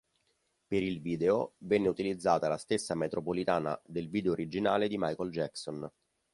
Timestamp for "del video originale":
3.85-4.87